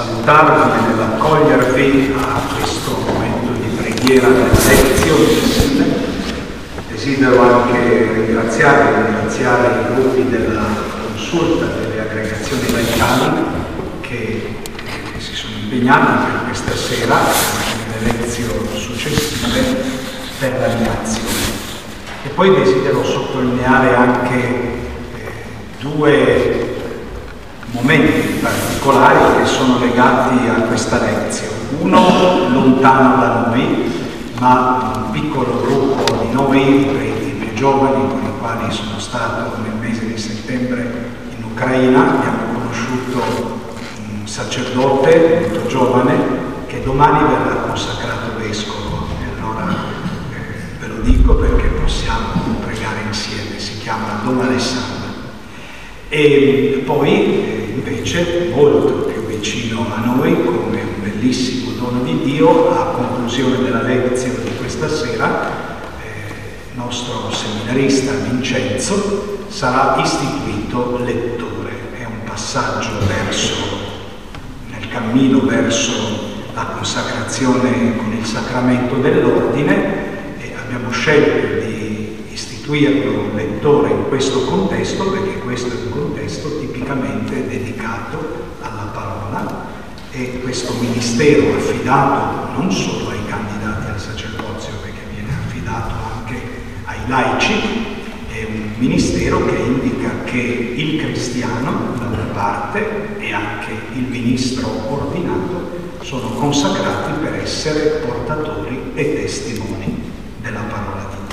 [0.00, 6.08] salutarvi e nell'accogliervi a questo momento di preghiera del Lezio missile.
[6.88, 10.64] Desidero anche ringraziare e ringraziare i gruppi della
[11.02, 13.42] consulta delle aggregazioni laicali
[14.00, 14.54] che
[15.14, 17.16] eh, si sono impegnati per questa sera,
[18.00, 19.82] nelle lezioni successive,
[20.38, 21.58] per l'animazione.
[22.24, 25.32] E poi desidero sottolineare anche eh,
[25.78, 26.69] due
[27.72, 31.58] momenti particolari che sono legati a questa lezione.
[31.80, 33.92] Uno lontano da noi,
[34.38, 39.56] ma un piccolo gruppo di noi, i preti più giovani, con i quali sono stato
[39.62, 43.60] nel mese di settembre in Ucraina, abbiamo conosciuto
[44.20, 49.06] un sacerdote molto giovane che domani verrà consacrato vescovo.
[49.20, 49.74] E allora
[50.32, 54.98] eh, ve lo dico perché possiamo pregare insieme, si chiama Don Alessandro.
[56.08, 62.84] E poi invece molto più vicino a noi come un bellissimo dono di Dio a
[62.86, 65.48] conclusione della lezione di questa sera
[66.02, 71.70] eh, il nostro seminarista Vincenzo sarà istituito lettore.
[71.98, 73.54] È un passaggio verso
[74.70, 75.92] nel cammino verso
[76.54, 81.59] la consacrazione con il sacramento dell'ordine e abbiamo scelto
[82.70, 88.18] di istituirlo lettore in questo contesto perché questo è un contesto tipicamente dedicato
[88.60, 89.66] alla parola
[90.12, 96.40] e questo ministero affidato non solo ai candidati al sacerdozio perché viene affidato anche
[96.84, 97.52] ai laici,
[98.28, 100.38] è un ministero che indica che
[100.76, 108.92] il cristiano da una parte e anche il ministro ordinato sono consacrati per essere portatori
[108.94, 111.30] e testimoni della parola di Dio.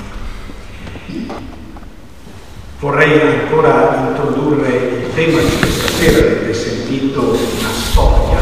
[2.80, 8.38] Vorrei ancora introdurre il tema di questa sera, avete sentito una storia,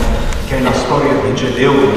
[0.47, 1.95] che è la storia di Gedeone.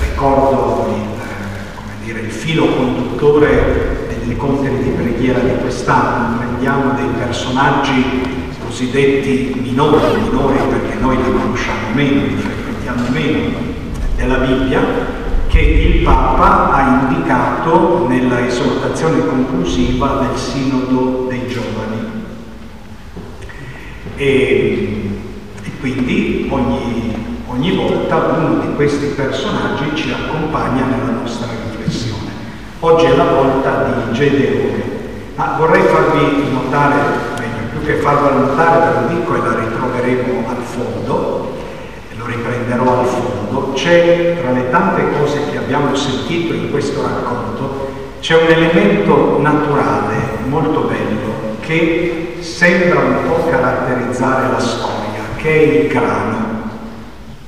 [0.00, 6.38] Ricordo il, dire, il filo conduttore degli incontri di preghiera di quest'anno.
[6.38, 8.02] Prendiamo dei personaggi
[8.64, 13.58] cosiddetti minori, minori perché noi li conosciamo meno, li frequentiamo meno,
[14.16, 14.80] della Bibbia,
[15.48, 21.24] che il Papa ha indicato nella esortazione conclusiva del Sinodo.
[24.24, 25.10] E,
[25.62, 32.30] e quindi ogni, ogni volta uno di questi personaggi ci accompagna nella nostra riflessione.
[32.80, 34.82] Oggi è la volta di Gedeone,
[35.34, 36.94] ma vorrei farvi notare,
[37.38, 41.56] meglio, più che farvela notare, ve lo dico e la ritroveremo al fondo,
[42.16, 47.90] lo riprenderò al fondo, c'è tra le tante cose che abbiamo sentito in questo racconto,
[48.20, 50.16] c'è un elemento naturale
[50.48, 51.33] molto bello
[51.66, 56.70] che sembra un po' caratterizzare la storia, che è il grano,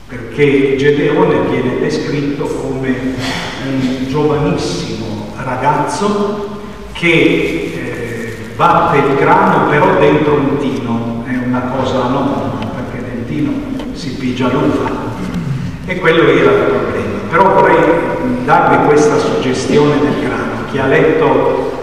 [0.09, 2.95] perché Gedeone viene descritto come
[3.69, 6.61] un giovanissimo ragazzo
[6.93, 13.27] che eh, batte il grano però dentro un tino, è una cosa anomala perché nel
[13.27, 13.53] tino
[13.93, 14.91] si pigia l'uva
[15.85, 17.19] e quello era il problema.
[17.29, 17.77] Però vorrei
[18.45, 20.65] darvi questa suggestione del grano.
[20.71, 21.76] Chi ha letto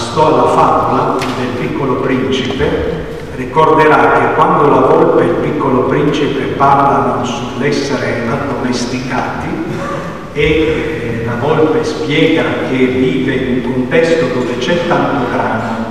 [0.00, 6.54] storia, la favola del piccolo principe ricorderà che quando la volpe e il piccolo principe
[6.56, 9.48] parlano sull'essere addomesticati
[10.32, 15.84] e eh, la volpe spiega che vive in un contesto dove c'è tanto grano,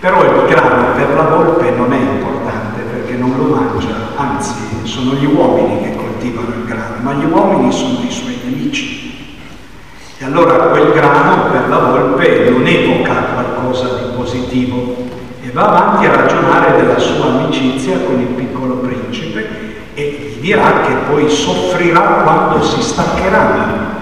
[0.00, 5.12] però il grano per la volpe non è importante perché non lo mangia, anzi sono
[5.12, 9.09] gli uomini che coltivano il grano, ma gli uomini sono i suoi nemici.
[10.32, 14.94] Allora quel grano per la volpe non evoca qualcosa di positivo
[15.42, 19.48] e va avanti a ragionare della sua amicizia con il piccolo principe
[19.94, 23.98] e gli dirà che poi soffrirà quando si staccheranno.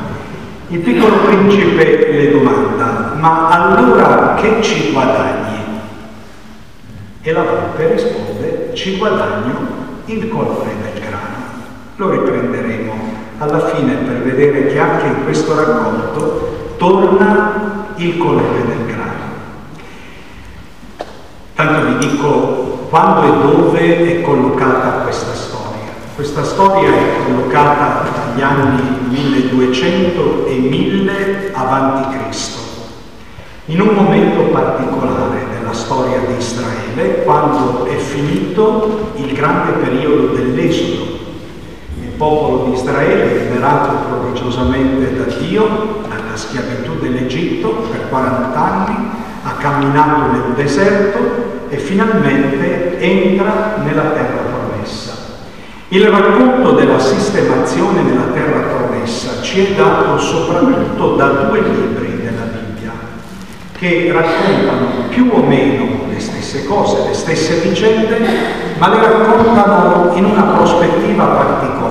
[0.68, 5.64] Il piccolo principe le domanda, ma allora che ci guadagni?
[7.22, 9.54] E la volpe risponde, ci guadagno
[10.04, 11.46] il colore del grano.
[11.96, 12.87] Lo riprenderemo
[13.38, 19.06] alla fine per vedere che anche in questo racconto torna il colore del grano.
[21.54, 25.66] Tanto vi dico quando e dove è collocata questa storia.
[26.14, 32.58] Questa storia è collocata tra gli anni 1200 e 1000 avanti Cristo,
[33.66, 41.17] in un momento particolare della storia di Israele, quando è finito il grande periodo dell'Esodo.
[42.18, 49.08] Popolo di Israele, liberato prodigiosamente da Dio, dalla schiavitù dell'Egitto per 40 anni,
[49.44, 55.12] ha camminato nel deserto e finalmente entra nella terra promessa.
[55.90, 62.46] Il racconto della sistemazione nella terra promessa ci è dato soprattutto da due libri della
[62.50, 62.92] Bibbia
[63.78, 68.18] che raccontano più o meno le stesse cose, le stesse vicende,
[68.76, 71.87] ma le raccontano in una prospettiva particolare,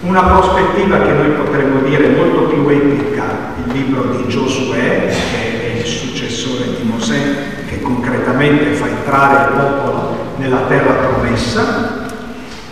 [0.00, 5.78] una prospettiva che noi potremmo dire molto più epica, il libro di Giosuè, che è
[5.80, 7.18] il successore di Mosè,
[7.66, 12.08] che concretamente fa entrare il popolo nella terra promessa,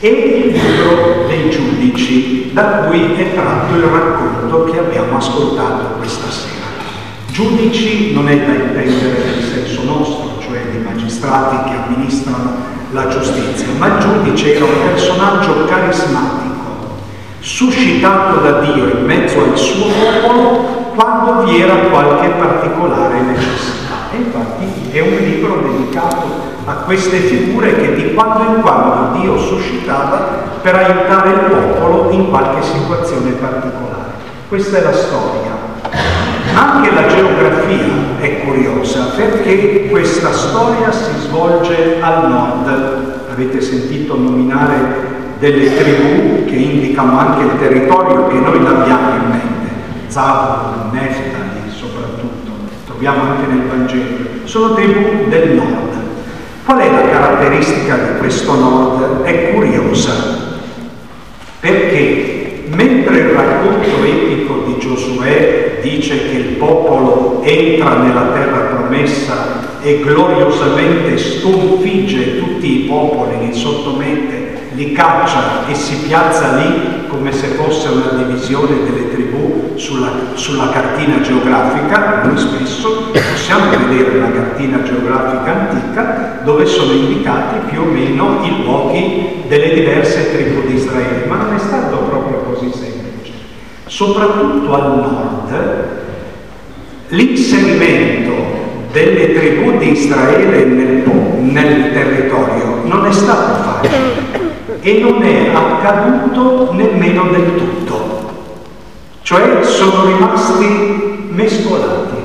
[0.00, 6.30] e il libro dei giudici, da cui è tratto il racconto che abbiamo ascoltato questa
[6.30, 6.56] sera.
[7.30, 13.66] Giudici non è da intendere nel senso nostro, cioè di magistrati che amministrano la giustizia,
[13.76, 16.47] ma giudice era un personaggio carismatico,
[17.40, 23.94] suscitato da Dio in mezzo al suo popolo quando vi era qualche particolare necessità.
[24.12, 26.26] E infatti è un libro dedicato
[26.64, 32.28] a queste figure che di quando in quando Dio suscitava per aiutare il popolo in
[32.28, 34.12] qualche situazione particolare.
[34.48, 35.56] Questa è la storia.
[36.54, 37.86] Anche la geografia
[38.18, 43.30] è curiosa perché questa storia si svolge al nord.
[43.30, 49.70] Avete sentito nominare delle tribù indicano anche il territorio che noi l'abbiamo in mente.
[50.08, 52.50] Zabulon, Neftali soprattutto,
[52.86, 54.26] troviamo anche nel Vangelo.
[54.44, 55.96] Sono tribù del nord.
[56.64, 59.22] Qual è la caratteristica di questo nord?
[59.22, 60.12] È curiosa,
[61.60, 69.80] perché mentre il racconto epico di Giosuè dice che il popolo entra nella terra promessa
[69.80, 74.47] e gloriosamente sconfigge tutti i popoli, li sottomette
[74.78, 80.70] li caccia e si piazza lì come se fosse una divisione delle tribù sulla, sulla
[80.70, 87.84] cartina geografica, noi spesso possiamo vedere la cartina geografica antica dove sono indicati più o
[87.86, 93.32] meno i luoghi delle diverse tribù di Israele, ma non è stato proprio così semplice.
[93.86, 95.86] Soprattutto al nord
[97.08, 98.32] l'inserimento
[98.92, 101.02] delle tribù di Israele nel,
[101.40, 104.46] nel territorio non è stato facile
[104.80, 108.30] e non è accaduto nemmeno del tutto,
[109.22, 112.16] cioè sono rimasti mescolati.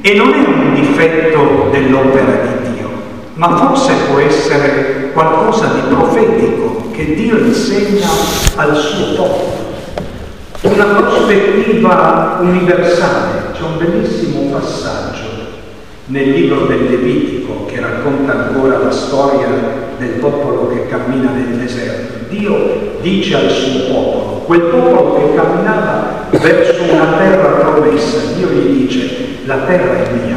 [0.00, 2.88] E non è un difetto dell'opera di Dio,
[3.34, 8.08] ma forse può essere qualcosa di profetico che Dio insegna
[8.56, 9.66] al suo popolo.
[10.62, 15.26] Una prospettiva universale, c'è un bellissimo passaggio
[16.06, 22.26] nel libro del Levitico che racconta ancora la storia del popolo che cammina nel deserto.
[22.28, 28.86] Dio dice al suo popolo, quel popolo che camminava verso una terra promessa, Dio gli
[28.86, 30.36] dice, la terra è mia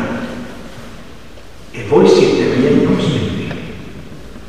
[1.72, 3.50] e voi siete miei ospiti.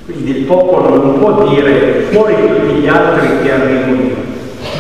[0.04, 4.16] Quindi il popolo non può dire fuori tutti gli altri che arrivo io.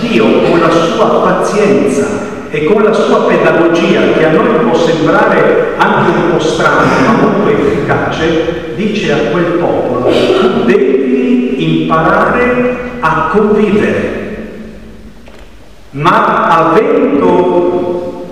[0.00, 5.72] Dio con la sua pazienza e con la sua pedagogia, che a noi può sembrare
[5.78, 13.30] anche un po' strana, ma molto efficace, dice a quel popolo, tu devi imparare a
[13.32, 14.36] convivere,
[15.92, 18.26] ma avendo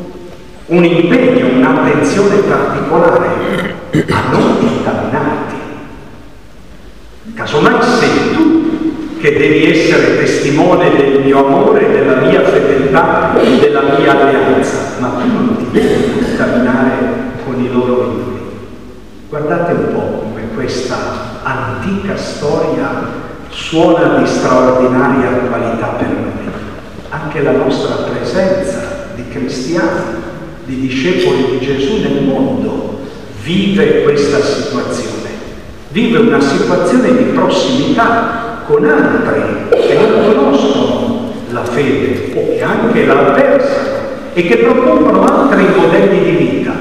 [0.67, 3.75] un impegno, un'attenzione particolare
[4.07, 5.55] a non contaminarti.
[7.35, 7.81] Casomai
[9.21, 15.27] che devi essere testimone del mio amore, della mia fedeltà, della mia alleanza, ma tu
[15.27, 16.95] non ti devi contaminare
[17.45, 18.41] con i loro idoli.
[19.29, 20.97] Guardate un po' come questa
[21.43, 22.89] antica storia
[23.51, 26.29] suona di straordinaria attualità per noi.
[27.11, 30.15] Anche la nostra presenza di cristiani,
[30.65, 33.01] di discepoli di Gesù nel mondo,
[33.43, 35.29] vive questa situazione.
[35.91, 43.05] Vive una situazione di prossimità con altri che non conoscono la fede o che anche
[43.05, 43.99] la avversano
[44.33, 46.73] e che propongono altri modelli di vita.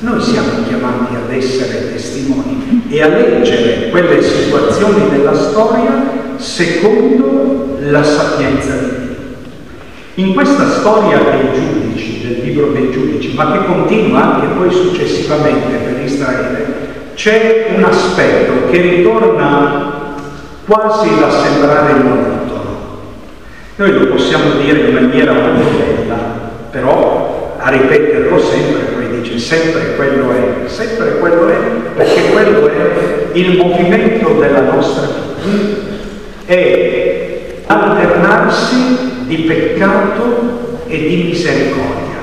[0.00, 8.02] Noi siamo chiamati ad essere testimoni e a leggere quelle situazioni della storia secondo la
[8.02, 10.26] sapienza di Dio.
[10.26, 15.76] In questa storia dei giudici, del libro dei giudici, ma che continua anche poi successivamente
[15.84, 16.66] per Israele,
[17.14, 19.98] c'è un aspetto che ritorna
[20.68, 22.76] quasi da sembrare monotono.
[23.76, 26.16] Noi lo possiamo dire in maniera molto bella,
[26.70, 31.56] però a ripeterlo sempre, poi dice sempre quello è, sempre quello è,
[31.96, 35.08] perché quello è il movimento della nostra
[35.42, 35.86] vita.
[36.44, 42.16] È alternarsi di peccato e di misericordia.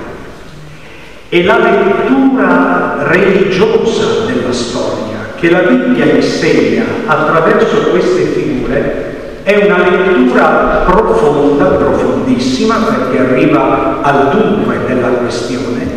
[1.29, 5.04] E la lettura religiosa della storia
[5.35, 9.13] che la Bibbia insegna attraverso queste figure
[9.43, 15.87] è una lettura profonda, profondissima, perché arriva al dunque della questione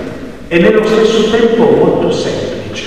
[0.48, 2.84] e nello stesso tempo molto semplice.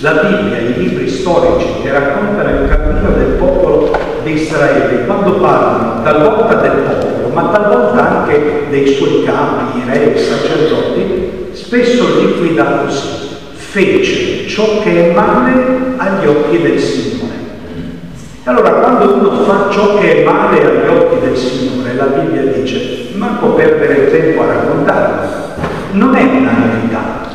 [0.00, 3.90] La Bibbia, i libri storici che raccontano il cammino del popolo
[4.22, 10.12] di Israele, quando parlano talvolta del popolo, ma talvolta anche dei suoi capi, i re,
[10.14, 13.17] i sacerdoti, spesso liquida così.
[13.78, 15.52] Fece ciò che è male
[15.98, 17.18] agli occhi del Signore
[18.42, 23.10] allora quando uno fa ciò che è male agli occhi del Signore, la Bibbia dice,
[23.12, 25.28] manco perdere tempo a raccontarlo,
[25.92, 27.28] non è una novità.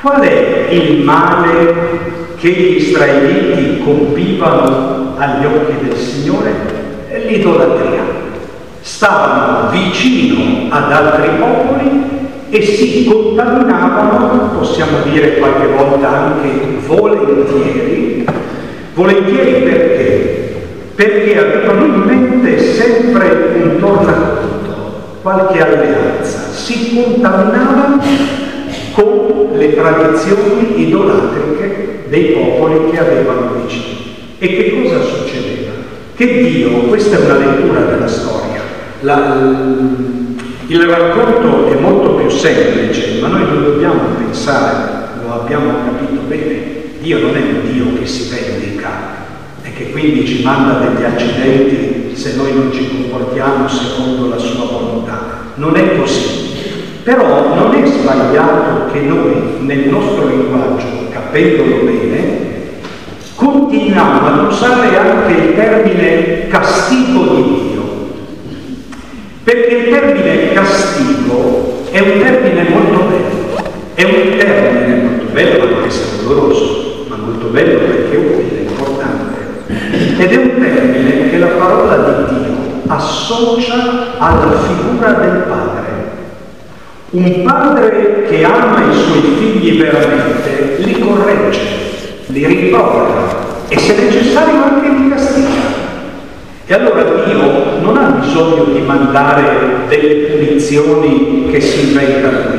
[0.00, 1.74] Qual è il male
[2.38, 6.52] che gli israeliti compivano agli occhi del Signore?
[7.24, 8.02] L'idolatria.
[8.80, 12.15] Stavano vicino ad altri popoli
[12.56, 16.48] e si contaminavano, possiamo dire qualche volta anche
[16.86, 18.24] volentieri,
[18.94, 20.54] Volentieri perché?
[20.94, 26.50] Perché avevano in mente sempre un tornaconto, qualche alleanza.
[26.50, 28.00] Si contaminavano
[28.94, 33.98] con le tradizioni idolatriche dei popoli che avevano vicino.
[34.38, 35.72] E che cosa succedeva?
[36.14, 38.62] Che Dio, questa è una lettura della storia,
[39.00, 39.36] la,
[40.68, 46.64] il racconto è molto più semplice, ma noi non dobbiamo pensare, lo abbiamo capito bene,
[47.00, 48.88] Dio non è un Dio che si vendica
[49.62, 54.64] e che quindi ci manda degli accidenti se noi non ci comportiamo secondo la sua
[54.64, 55.44] volontà.
[55.54, 56.44] Non è così.
[57.04, 62.54] Però non è sbagliato che noi nel nostro linguaggio, capendolo bene,
[63.36, 67.84] continuiamo ad usare anche il termine castigo di Dio.
[69.44, 75.90] Perché il termine castigo è un termine molto bello, è un termine molto bello anche
[75.90, 79.38] se doloroso molto bello perché utile, importante,
[80.18, 85.84] ed è un termine che la parola di Dio associa alla figura del padre.
[87.10, 91.60] Un padre che ama i suoi figli veramente li corregge,
[92.26, 95.74] li rimprovera e se necessario anche li castiga.
[96.66, 102.58] E allora Dio non ha bisogno di mandare delle punizioni che si inventa lui,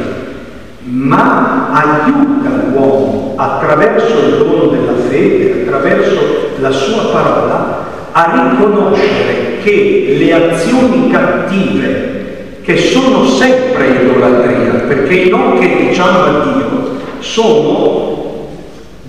[0.84, 6.19] ma aiuta l'uomo attraverso il dono della fede, attraverso
[6.60, 15.29] la sua parola, a riconoscere che le azioni cattive, che sono sempre idolatria, perché i
[15.29, 18.48] no che diciamo a Dio sono,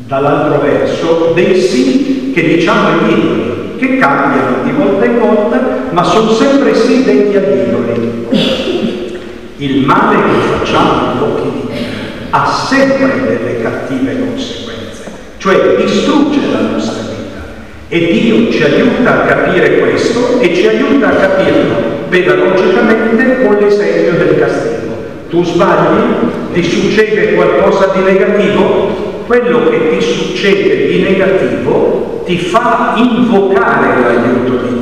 [0.07, 5.68] dall'altro verso, dei sì che diciamo agli idoli, che cambiano di volta in volta,
[5.99, 9.19] ma sono sempre sì detti agli idoli.
[9.57, 11.87] Il male che facciamo agli occhi di Dio
[12.31, 17.43] ha sempre delle cattive conseguenze, cioè distrugge la nostra vita.
[17.89, 21.75] E Dio ci aiuta a capire questo e ci aiuta a capirlo
[22.09, 24.95] pedagogicamente con l'esempio del castigo.
[25.31, 26.15] Tu sbagli,
[26.53, 34.65] ti succede qualcosa di negativo, quello che ti succede di negativo ti fa invocare l'aiuto
[34.65, 34.78] di Dio.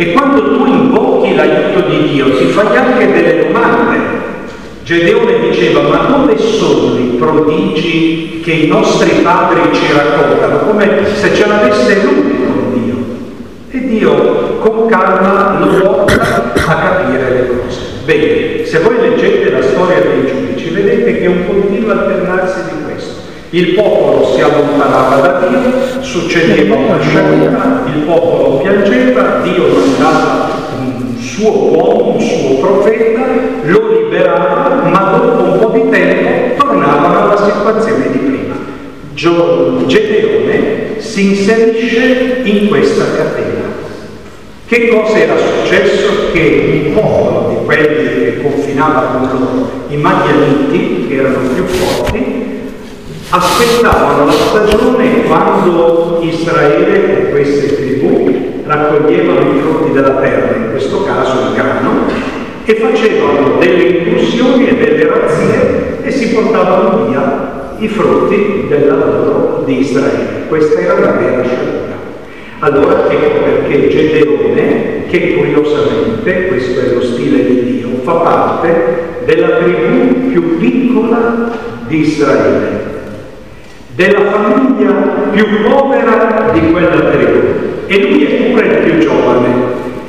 [0.00, 3.98] E quando tu invochi l'aiuto di Dio ti fai anche delle domande.
[4.82, 10.60] Gedeone diceva, ma dove sono i prodigi che i nostri padri ci raccontano?
[10.60, 12.96] Come se ce l'avesse lui con Dio.
[13.72, 17.80] E Dio con calma lo porta a capire le cose.
[18.06, 22.19] Bene, se voi leggete la storia dei giudici, vedete che è un continuo alternarsi di
[23.52, 31.16] il popolo si allontanava da Dio, succedeva una scelta, il popolo piangeva, Dio mandava un
[31.18, 33.22] suo uomo, un suo profeta,
[33.64, 38.54] lo liberava, ma dopo un po' di tempo tornavano alla situazione di prima.
[39.14, 43.68] Gedeone si inserisce in questa catena.
[44.66, 46.30] Che cosa era successo?
[46.32, 52.39] Che un popolo di quelli che confinava con loro, i Madianiti, che erano più forti,
[53.30, 61.04] aspettavano la stagione quando Israele con queste tribù raccoglievano i frutti della terra, in questo
[61.04, 61.90] caso il grano,
[62.64, 69.62] e facevano delle incursioni e delle razzie e si portavano via i frutti del lavoro
[69.64, 70.46] di Israele.
[70.48, 71.98] Questa era la vera scelta.
[72.58, 79.56] Allora ecco perché Gedeone, che curiosamente, questo è lo stile di Dio, fa parte della
[79.58, 81.50] tribù più piccola
[81.86, 82.89] di Israele,
[84.00, 84.92] della famiglia
[85.30, 89.48] più povera di quella tribù e lui è pure il più giovane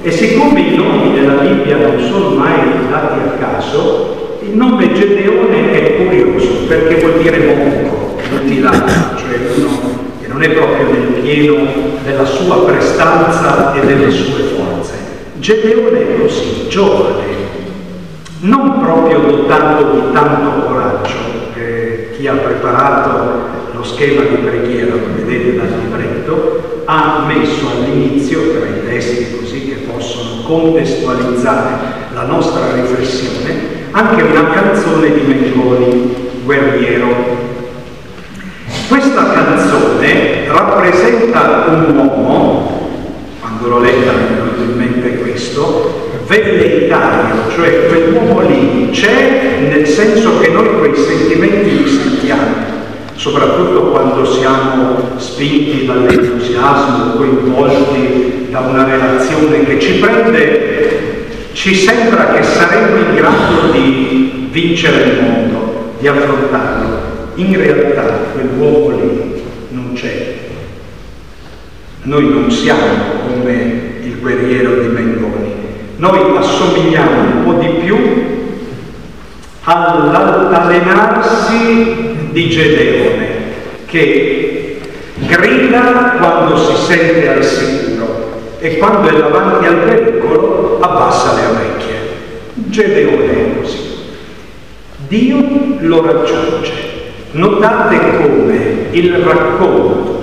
[0.01, 2.53] e siccome i nomi della Bibbia non sono mai
[2.89, 9.79] dati a caso il nome Gedeone è curioso perché vuol dire monco, mutilata, cioè uno
[10.21, 11.67] che non è proprio nel pieno
[12.05, 14.93] della sua prestanza e delle sue forze.
[15.37, 17.23] Gedeone è così, giovane,
[18.39, 21.15] non proprio dotato di tanto coraggio,
[21.53, 28.51] che chi ha preparato lo schema di preghiera, lo vedete dal libretto, ha messo all'inizio,
[28.51, 31.69] tra i testi così che possono contestualizzare
[32.13, 37.39] la nostra riflessione, anche una canzone di Mengoni, Guerriero.
[38.87, 42.89] Questa canzone rappresenta un uomo,
[43.39, 49.87] quando l'ho letta mi è venuto in mente questo, velleitario, cioè quell'uomo lì c'è nel
[49.87, 51.30] senso che noi quei sentimenti
[53.21, 62.41] soprattutto quando siamo spinti dall'entusiasmo, coinvolti da una relazione che ci prende ci sembra che
[62.41, 66.97] saremmo in grado di vincere il mondo, di affrontarlo.
[67.35, 68.01] In realtà
[68.33, 70.33] quell'uomo lì non c'è.
[72.01, 72.87] Noi non siamo
[73.27, 75.53] come il guerriero di Mengoni.
[75.97, 77.97] Noi assomigliamo un po' di più
[79.63, 83.27] all'altalenarsi di Gedeone,
[83.85, 84.79] che
[85.17, 91.95] grida quando si sente al sicuro e quando è davanti al pericolo abbassa le orecchie.
[92.53, 93.79] Gedeone è così.
[95.07, 95.43] Dio
[95.79, 96.89] lo raggiunge.
[97.31, 100.19] Notate come il racconto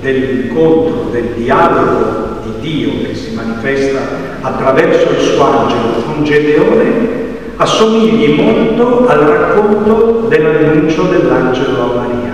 [0.00, 4.00] dell'incontro, del dialogo di Dio che si manifesta
[4.40, 7.21] attraverso il suo angelo con Gedeone
[7.62, 12.32] assomigli molto al racconto dell'annuncio dell'angelo a Maria.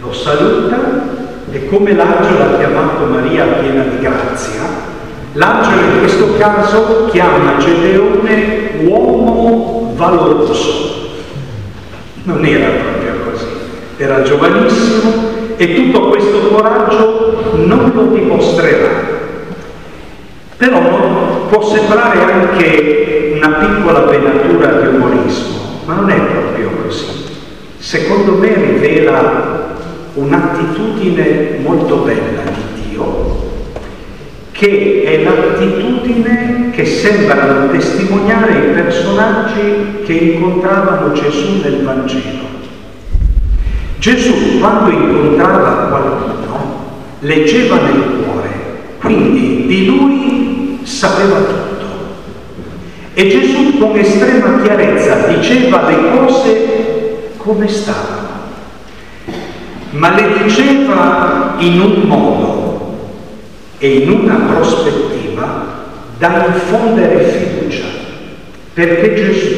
[0.00, 0.78] Lo saluta
[1.50, 4.62] e come l'angelo ha chiamato Maria piena di grazia,
[5.32, 10.96] l'angelo in questo caso chiama Gedeone uomo valoroso.
[12.24, 13.46] Non era proprio così,
[13.96, 19.16] era giovanissimo e tutto questo coraggio non lo dimostrerà.
[20.56, 27.06] Però può sembrare anche una piccola venatura di umorismo, ma non è proprio così.
[27.78, 29.76] Secondo me rivela
[30.14, 33.46] un'attitudine molto bella di Dio,
[34.50, 42.46] che è l'attitudine che sembrano testimoniare i personaggi che incontravano Gesù nel Vangelo.
[43.98, 46.86] Gesù quando incontrava qualcuno
[47.20, 48.50] leggeva nel cuore,
[49.00, 51.67] quindi di lui sapeva tutto.
[53.18, 58.28] E Gesù con estrema chiarezza diceva le cose come stavano.
[59.90, 62.96] Ma le diceva in un modo
[63.78, 65.64] e in una prospettiva
[66.16, 67.86] da infondere fiducia,
[68.74, 69.56] perché Gesù,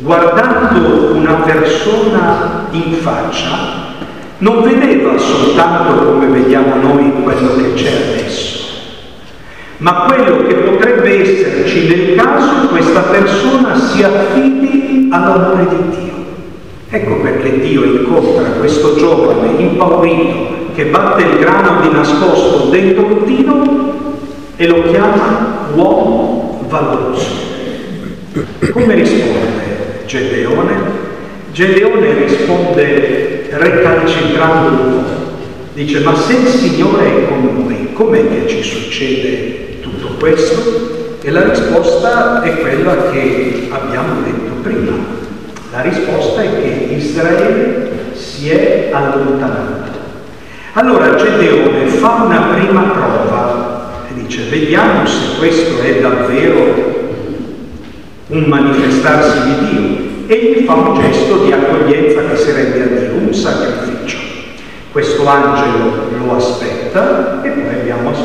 [0.00, 3.94] guardando una persona in faccia,
[4.38, 8.57] non vedeva soltanto come vediamo noi quello che c'è adesso,
[9.78, 16.14] ma quello che potrebbe esserci nel caso questa persona si affidi all'amore di Dio.
[16.90, 23.24] Ecco perché Dio incontra questo giovane impaurito che batte il grano di nascosto dentro un
[23.24, 23.92] tino
[24.56, 27.46] e lo chiama uomo valoroso.
[28.72, 31.06] Come risponde Gedeone?
[31.52, 35.16] Gedeone risponde recalcitrando un po'.
[35.74, 41.16] Dice, ma se il Signore è con noi, com'è che ci succede tutto questo?
[41.20, 45.16] E la risposta è quella che abbiamo detto prima
[45.70, 49.98] la risposta è che Israele si è allontanato.
[50.74, 57.16] Allora Gedeone fa una prima prova e dice vediamo se questo è davvero
[58.28, 62.86] un manifestarsi di Dio e gli fa un gesto di accoglienza che si rende a
[62.86, 64.18] Dio, un sacrificio.
[64.90, 67.77] Questo angelo lo aspetta e poi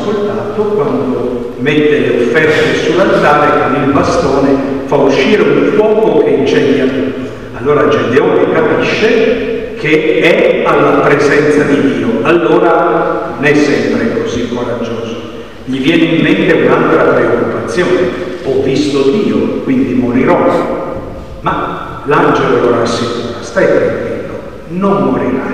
[0.04, 4.50] ascoltato quando mette le offerte sull'altare con il bastone
[4.84, 7.32] fa uscire un fuoco che incendia tutto.
[7.58, 15.22] Allora Gedeone capisce che è alla presenza di Dio, allora non è sempre così coraggioso.
[15.64, 18.00] Gli viene in mente un'altra preoccupazione,
[18.44, 20.92] ho visto Dio, quindi morirò.
[21.40, 24.34] Ma l'angelo lo rassicura, stai tranquillo,
[24.68, 25.52] non morirai.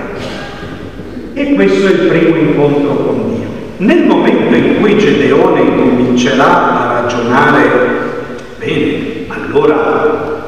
[1.34, 3.39] E questo è il primo incontro con Dio.
[3.80, 7.70] Nel momento in cui Gedeone comincerà a ragionare,
[8.58, 10.44] bene, allora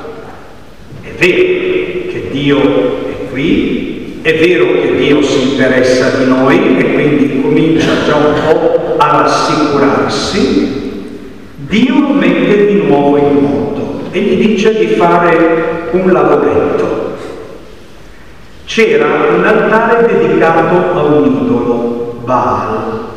[1.16, 7.40] vero che Dio è qui, è vero che Dio si interessa di noi e quindi
[7.40, 11.06] comincia già un po' a rassicurarsi,
[11.56, 17.16] Dio mette di nuovo in moto e gli dice di fare un lavoretto.
[18.66, 23.10] C'era un altare dedicato a un idolo, Baal,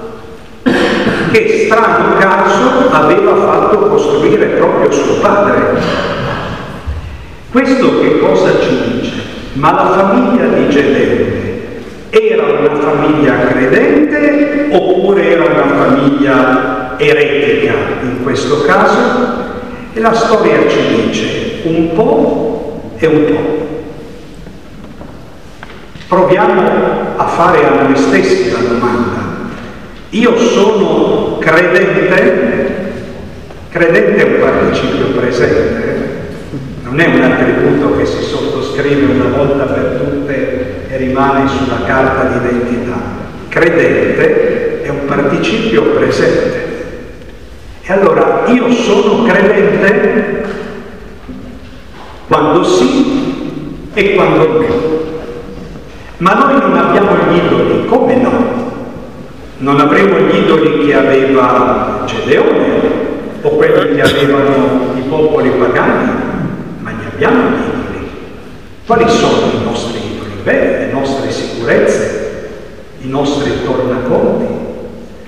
[1.31, 5.81] che strano caso aveva fatto costruire proprio suo padre.
[7.51, 9.13] Questo che cosa ci dice?
[9.53, 11.43] Ma la famiglia di Gedeone
[12.09, 19.43] era una famiglia credente oppure era una famiglia eretica in questo caso?
[19.93, 23.63] E la storia ci dice un po' e un po'.
[26.07, 26.61] Proviamo
[27.15, 29.24] a fare a noi stessi la domanda.
[30.15, 32.93] Io sono credente?
[33.69, 36.07] Credente è un participio presente,
[36.83, 42.29] non è un attributo che si sottoscrive una volta per tutte e rimane sulla carta
[42.29, 42.97] d'identità.
[43.49, 46.63] Credente è un participio presente.
[47.81, 50.45] E allora io sono credente
[52.27, 54.65] quando sì e quando no.
[56.19, 58.44] Ma noi non abbiamo gli idoli, come no?
[59.65, 62.81] Non avremo gli idoli che aveva Gedeone
[63.41, 66.11] o quelli che avevano i popoli pagani,
[66.81, 68.09] ma ne abbiamo gli idoli.
[68.85, 70.33] Quali sono i nostri idoli?
[70.43, 72.49] Beh, le nostre sicurezze,
[72.99, 74.45] i nostri tornaconti,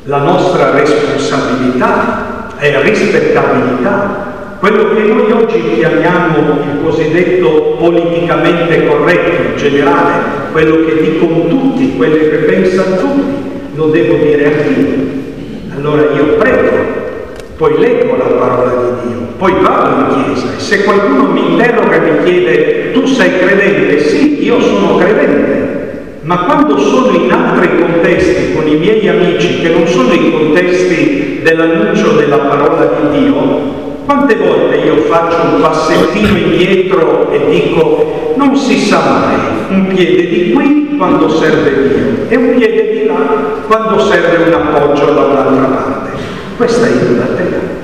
[0.04, 9.58] la nostra responsabilità e rispettabilità, quello che noi oggi chiamiamo il cosiddetto politicamente corretto in
[9.58, 10.22] generale,
[10.52, 13.47] quello che dicono tutti, quello che pensano tutti,
[13.78, 15.16] lo devo dire anch'io.
[15.76, 16.70] Allora io prego,
[17.58, 21.96] poi leggo la parola di Dio, poi vado in chiesa e se qualcuno mi interroga
[21.96, 24.00] e mi chiede tu sei credente?
[24.00, 29.70] Sì, io sono credente, ma quando sono in altri contesti con i miei amici che
[29.70, 36.36] non sono i contesti dell'annuncio della parola di Dio, quante volte io faccio un passettino
[36.36, 42.36] indietro e dico non si sa mai, un piede di qui quando serve Dio e
[42.36, 43.16] un piede di là
[43.68, 46.10] quando serve un appoggio da un'altra parte.
[46.58, 47.76] Questa è idolatria.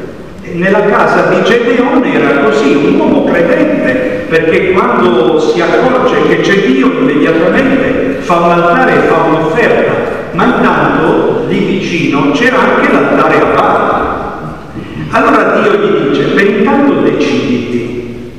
[0.53, 6.65] Nella casa di Gedeone era così, un uomo credente, perché quando si accorge che c'è
[6.65, 9.91] Dio immediatamente fa un altare e fa un'offerta,
[10.31, 13.93] ma intanto lì vicino c'era anche l'altare a Baal
[15.15, 18.31] allora Dio gli dice, per intanto deciditi,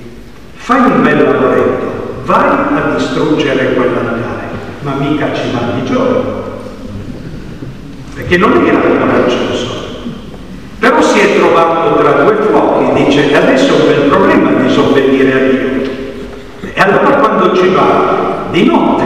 [0.55, 4.14] fai un bel lavoretto, vai a distruggere quell'altare,
[4.85, 6.43] ma mica ci va di giorno,
[8.15, 9.73] perché non era coraggioso.
[10.79, 15.93] Però si è trovato tra due fuochi, dice, adesso un bel problema disobbedire a Dio.
[16.75, 19.05] E allora quando ci va, di notte,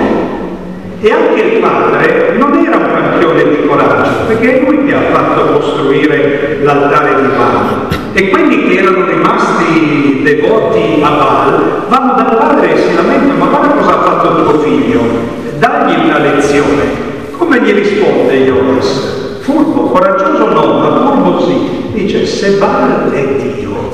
[1.01, 5.03] e anche il padre non era un campione di coraggio, perché è lui che ha
[5.13, 7.87] fatto costruire l'altare di Baal.
[8.15, 13.47] E quelli che erano rimasti devoti a Baal vanno dal padre e si lamentano, ma
[13.47, 17.07] guarda cosa ha fatto tuo figlio, dagli una lezione.
[17.37, 19.41] Come gli risponde Jonas?
[19.41, 21.91] Furbo, coraggioso no, ma furbo sì.
[21.93, 23.91] Dice, se Baal è Dio,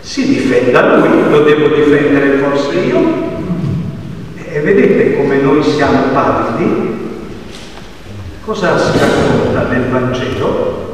[0.00, 3.24] si difenda lui, lo devo difendere forse io?
[4.36, 6.94] E vedete come noi siamo pallidi?
[8.44, 10.84] Cosa si racconta nel Vangelo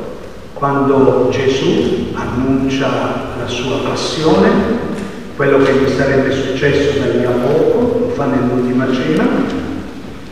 [0.55, 2.89] quando Gesù annuncia
[3.39, 4.49] la sua passione,
[5.37, 9.27] quello che gli sarebbe successo da lì a poco, lo fa nell'ultima cena,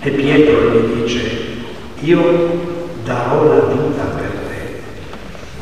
[0.02, 1.20] e Pietro gli dice,
[2.00, 2.22] io
[3.04, 4.80] darò la vita per te,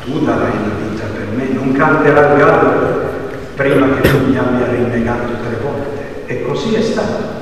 [0.05, 3.07] tu darai la vita per me, non canterà il gallo
[3.55, 6.23] prima che tu mi abbia rinnegato tre volte.
[6.27, 7.37] E così è stato.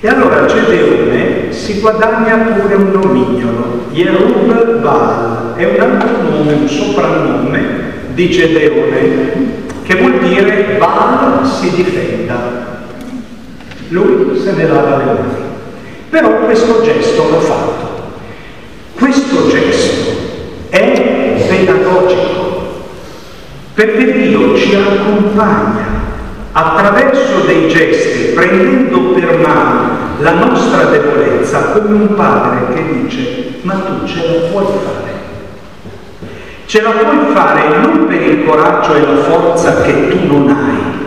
[0.00, 6.68] E allora Gedeone si guadagna pure un nomignolo, Yerub Baal, è un altro nome, un
[6.68, 7.60] soprannome
[8.14, 9.32] di Gedeone,
[9.82, 12.76] che vuol dire Baal si difenda.
[13.88, 15.47] Lui se ne lava le mani.
[16.10, 17.86] Però questo gesto l'ha fatto.
[18.98, 20.10] Questo gesto
[20.70, 22.82] è pedagogico,
[23.74, 25.86] perché Dio ci accompagna
[26.52, 29.90] attraverso dei gesti, prendendo per mano
[30.20, 35.06] la nostra debolezza, come un padre che dice, ma tu ce la puoi fare.
[36.66, 41.06] Ce la puoi fare non per il coraggio e la forza che tu non hai,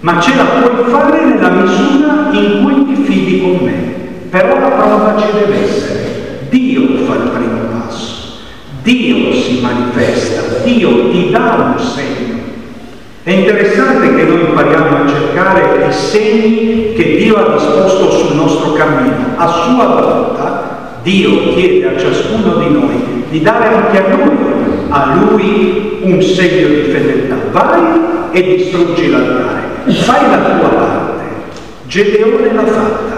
[0.00, 3.95] ma ce la puoi fare nella misura in cui ti fidi con me.
[4.36, 6.46] Però la prova ci deve essere.
[6.50, 8.36] Dio fa il primo passo.
[8.82, 12.34] Dio si manifesta, Dio ti dà un segno.
[13.22, 18.74] È interessante che noi impariamo a cercare i segni che Dio ha disposto sul nostro
[18.74, 19.36] cammino.
[19.36, 24.36] A sua volta Dio chiede a ciascuno di noi di dare anche a noi,
[24.90, 27.36] a Lui, un segno di fedeltà.
[27.52, 28.00] Vai
[28.32, 31.24] e distruggi l'altare, fai la tua parte.
[31.86, 33.15] Gedeone l'ha fatta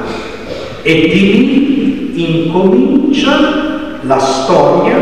[0.89, 4.97] e di lì incomincia la storia,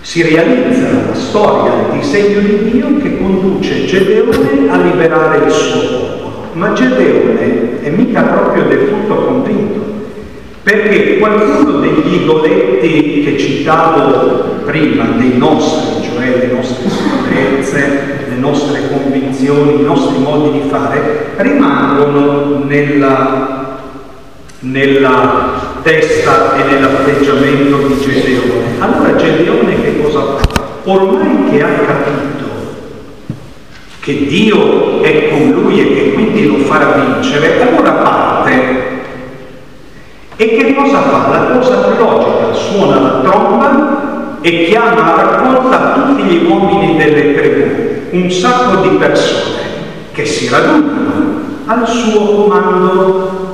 [0.00, 5.80] si realizza la storia, il disegno di Dio che conduce Gedeone a liberare il suo
[5.80, 6.32] popolo.
[6.54, 9.80] Ma Gedeone è mica proprio del tutto convinto,
[10.62, 18.88] perché qualcuno degli idoletti che citavo prima, dei nostri, cioè le nostre esperienze, le nostre
[18.88, 23.55] convinzioni, i nostri modi di fare, rimangono nella,
[24.60, 28.78] nella testa e nell'atteggiamento di Gedeone.
[28.78, 30.64] Allora Gedeone che cosa fa?
[30.84, 32.44] Ormai che ha capito
[34.00, 38.84] che Dio è con lui e che quindi lo farà vincere, allora parte.
[40.36, 41.28] E che cosa fa?
[41.28, 47.34] La cosa più logica, suona la tromba e chiama a raccolta tutti gli uomini delle
[47.34, 49.60] tribù, un sacco di persone
[50.12, 53.45] che si radunano al suo comando.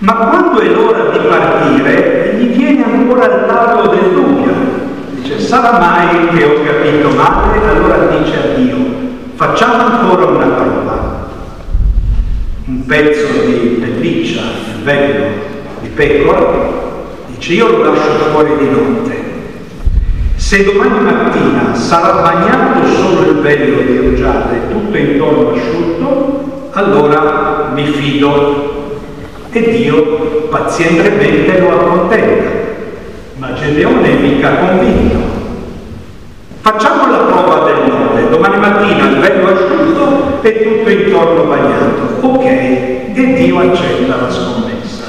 [0.00, 4.52] Ma quando è l'ora di partire, gli viene ancora il tavolo del dubbio.
[5.14, 7.58] Dice, sarà mai che ho capito male?
[7.68, 8.80] Allora dice a Dio,
[9.40, 11.28] Facciamo ancora una prova.
[12.66, 14.42] Un pezzo di pelliccia,
[14.76, 15.26] il vello
[15.80, 16.68] di pecora,
[17.28, 19.24] dice io lo lascio fuori di notte.
[20.34, 27.70] Se domani mattina sarà bagnato solo il vello di rugiada e tutto intorno asciutto, allora
[27.72, 28.79] mi fido
[29.52, 30.02] e Dio
[30.48, 32.48] pazientemente lo accontenta.
[33.36, 35.18] Ma Gedeone è mica convinto.
[36.60, 42.26] Facciamo la prova del nome, domani mattina il vento asciutto e tutto intorno bagnato.
[42.26, 45.04] Ok, e Dio accetta la scommessa.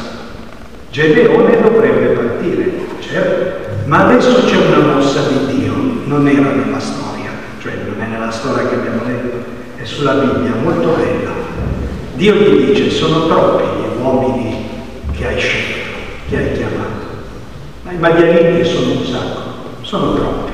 [0.89, 5.73] Gedeone dovrebbe partire, certo, ma adesso c'è una mossa di Dio,
[6.05, 7.29] non era nella storia,
[7.61, 9.37] cioè non è nella storia che abbiamo letto,
[9.75, 11.31] è sulla Bibbia, molto bella.
[12.13, 14.69] Dio gli dice, sono troppi uomini
[15.11, 15.89] che hai scelto,
[16.29, 17.05] che hai chiamato,
[17.83, 19.41] ma i madianiti sono un sacco,
[19.81, 20.51] sono troppi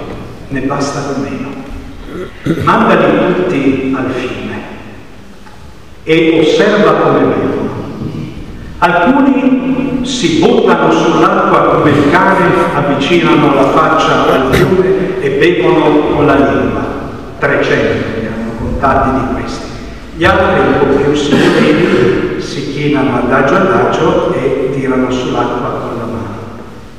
[0.49, 1.65] ne bastano meno.
[2.63, 4.61] Mandali tutti al fiume
[6.03, 7.65] e osserva come bevono.
[8.79, 16.25] Alcuni si buttano sull'acqua come il cane, avvicinano la faccia al fiume e bevono con
[16.25, 16.85] la lingua.
[17.39, 19.66] 300 ne hanno contati di questi.
[20.17, 26.05] Gli altri, un po' più signorili, si chinano adagio adagio e tirano sull'acqua con la
[26.05, 26.35] mano.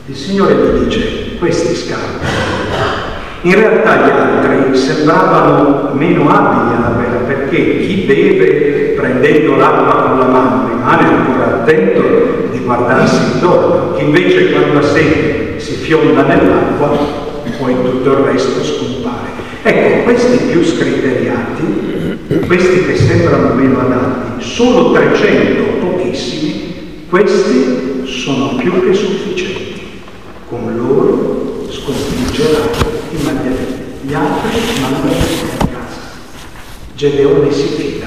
[0.07, 3.09] Il Signore gli dice, questi scappano
[3.43, 10.19] in realtà gli altri sembravano meno abili alla guerra perché chi beve prendendo l'acqua con
[10.19, 16.23] la mano rimane ancora attento di guardarsi intorno, chi invece quando ha sete si fionda
[16.23, 17.27] nell'acqua
[17.59, 19.27] poi tutto il resto scompare.
[19.63, 21.88] Ecco, questi più scriteriati,
[22.49, 29.83] questi che sembrano meno adatti, solo 300, pochissimi, questi sono più che sufficienti.
[30.49, 32.71] Con loro sconfiggeranno
[33.11, 36.01] i mantiene, gli altri mandano a casa.
[36.95, 38.07] Gedeone si fida.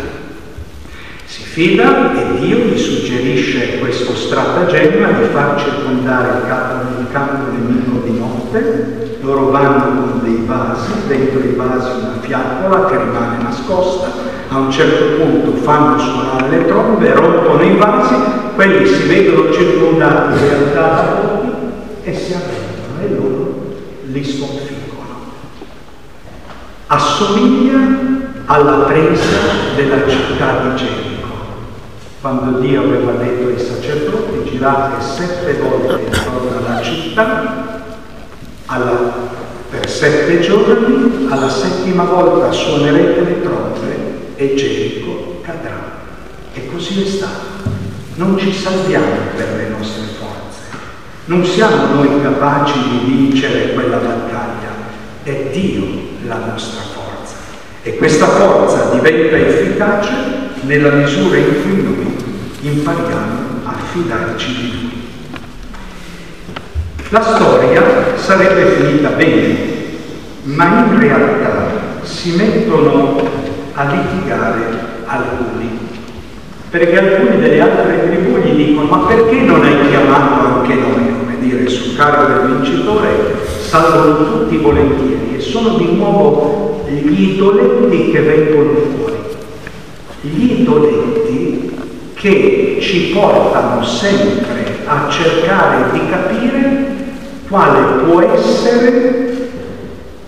[1.25, 7.51] Si fida e Dio gli suggerisce questo stratagemma di far circondare il campo, il campo
[7.51, 9.00] nemico di notte.
[9.21, 14.09] Loro vanno con dei vasi, dentro i vasi una fiaccola che rimane nascosta.
[14.49, 18.15] A un certo punto fanno suonare le trombe, rompono i vasi,
[18.55, 21.39] quelli si vedono circondati in realtà
[22.03, 24.81] e si arrendono e loro li sconfiggono
[26.91, 27.79] assomiglia
[28.45, 29.37] alla presa
[29.75, 31.29] della città di Gerico.
[32.19, 37.80] Quando Dio aveva detto ai sacerdoti girate sette volte intorno alla città,
[38.71, 39.11] alla,
[39.69, 45.99] per sette giorni, alla settima volta suonerete le trombe e Gerico cadrà.
[46.53, 47.69] E così è stato.
[48.15, 50.77] Non ci salviamo per le nostre forze.
[51.25, 54.69] Non siamo noi capaci di vincere quella battaglia.
[55.23, 55.85] È Dio
[56.25, 57.35] la nostra forza.
[57.83, 60.11] E questa forza diventa efficace
[60.61, 62.15] nella misura in cui noi
[62.61, 64.90] impariamo a fidarci di Lui.
[67.13, 69.57] La storia sarebbe finita bene,
[70.43, 73.19] ma in realtà si mettono
[73.73, 74.63] a litigare
[75.03, 75.77] alcuni,
[76.69, 81.35] perché alcuni delle altre tribù gli dicono ma perché non hai chiamato anche noi, come
[81.41, 88.21] dire, sul carro del vincitore salgono tutti volentieri e sono di nuovo gli idoletti che
[88.21, 89.15] vengono fuori.
[90.21, 91.71] Gli idoletti
[92.13, 96.80] che ci portano sempre a cercare di capire
[97.51, 99.49] quale può essere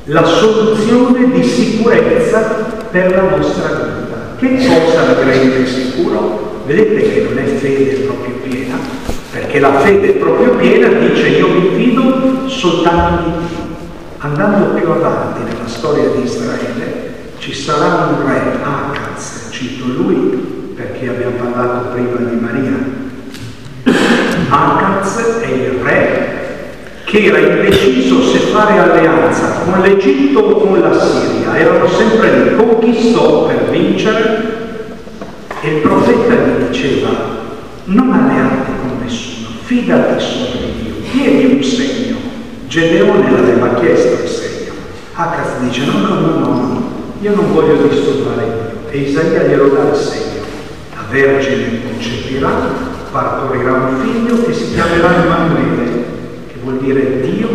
[0.04, 2.40] la soluzione di sicurezza
[2.92, 4.36] per la nostra vita.
[4.38, 6.62] Che cosa la rende sicuro?
[6.66, 8.78] Vedete che non è fede proprio piena,
[9.32, 13.72] perché la fede proprio piena dice io mi fido soltanto di Dio.
[14.18, 21.08] Andando più avanti nella storia di Israele ci sarà un re, Acaz, cito lui perché
[21.08, 23.02] abbiamo parlato prima di Maria.
[24.50, 26.13] Acaz è il re
[27.14, 32.56] che era indeciso se fare alleanza con l'Egitto o con la Siria, erano sempre lì,
[32.56, 34.42] conquistò per vincere
[35.62, 37.10] e il profeta gli diceva
[37.84, 42.16] non allearti con nessuno, fidati solo di Dio, chiedi un segno.
[42.68, 44.72] Gedeone l'aveva chiesto il segno.
[45.14, 48.90] Acaz dice no, no, no, no, io non voglio disturbare Dio.
[48.90, 50.42] E Isaia glielo dà il segno.
[50.96, 52.50] La Vergine concepirà,
[53.12, 55.93] partorirà un figlio che si chiamerà Emanuele
[56.64, 57.50] vuol dire Dio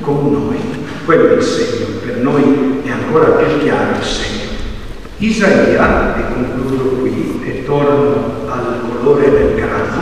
[0.00, 0.56] con noi.
[1.04, 4.50] Quello è il segno, per noi è ancora più chiaro il segno.
[5.18, 10.00] Isaia, e concludo qui, e torno al colore del grano,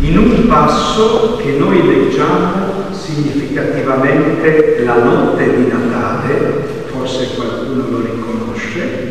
[0.00, 9.10] in un passo che noi leggiamo significativamente la notte di Natale, forse qualcuno lo riconosce,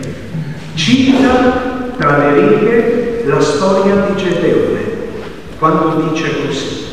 [0.73, 4.79] cita tra le righe la storia di Gedeone,
[5.57, 6.88] quando dice così.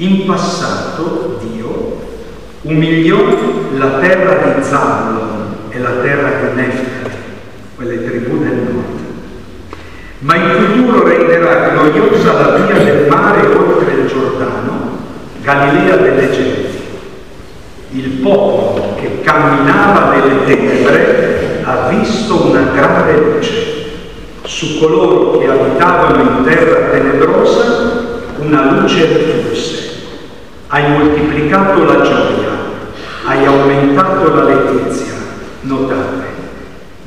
[0.00, 1.98] In passato Dio
[2.62, 3.18] umiliò
[3.76, 7.14] la terra di Zalon e la terra di Neftali,
[7.74, 8.98] quelle tribù del nord,
[10.20, 14.98] ma in futuro renderà gloriosa la via del mare oltre il Giordano,
[15.42, 16.78] Galilea delle genti.
[17.90, 23.66] Il popolo che camminava nelle tenebre ha visto una grande luce.
[24.44, 29.87] Su coloro che abitavano in terra tenebrosa una luce rifulse
[30.70, 32.50] hai moltiplicato la gioia,
[33.24, 35.14] hai aumentato la letizia.
[35.62, 36.26] Notate,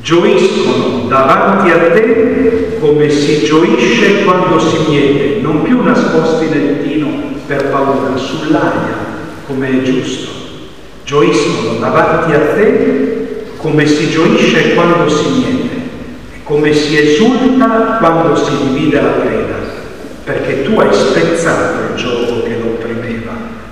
[0.02, 7.08] gioiscono davanti a te come si gioisce quando si miete, non più nascosti nel tino
[7.46, 8.98] per paura, sull'aria,
[9.46, 10.30] come è giusto.
[11.06, 15.76] Gioiscono davanti a te come si gioisce quando si miete,
[16.44, 19.56] come si esulta quando si divide la preda,
[20.24, 22.42] perché tu hai spezzato il gioco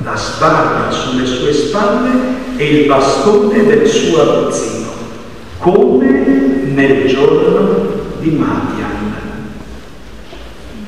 [0.09, 2.09] la sbarra sulle sue spalle
[2.57, 4.89] e il bastone del suo aguzzino,
[5.59, 7.87] come nel giorno
[8.19, 9.13] di Madian.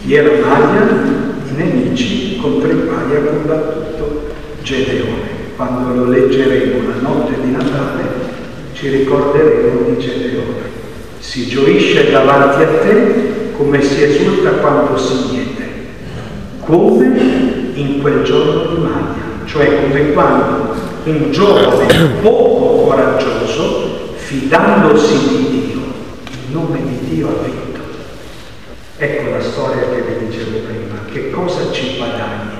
[0.01, 1.33] Chi era Madian?
[1.49, 4.29] I nemici contro i quali ha combattuto
[4.63, 5.39] Gedeone.
[5.55, 8.09] Quando lo leggeremo la notte di Natale
[8.73, 10.69] ci ricorderemo di Gedeone.
[11.19, 15.63] Si gioisce davanti a te come si esulta quando si niente,
[16.61, 17.30] come
[17.81, 25.81] in quel giorno di maglia, cioè come quando un giovane poco coraggioso, fidandosi di Dio,
[26.45, 27.79] in nome di Dio ha vinto.
[28.97, 32.59] Ecco la storia che vi dicevo prima, che cosa ci guadagni?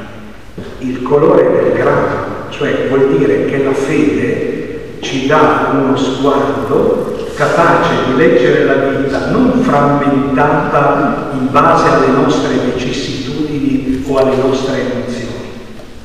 [0.80, 7.94] Il colore del grano, cioè vuol dire che la fede ci dà uno sguardo capace
[8.06, 15.11] di leggere la vita non frammentata in base alle nostre vicissitudini o alle nostre emozioni,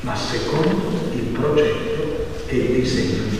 [0.07, 3.36] ma secondo il progetto e il disegno.